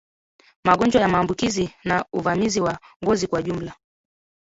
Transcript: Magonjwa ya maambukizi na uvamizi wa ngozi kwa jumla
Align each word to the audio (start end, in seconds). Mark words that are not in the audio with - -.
Magonjwa 0.63 1.01
ya 1.01 1.07
maambukizi 1.07 1.69
na 1.83 2.05
uvamizi 2.13 2.61
wa 2.61 2.79
ngozi 3.03 3.27
kwa 3.27 3.41
jumla 3.43 3.75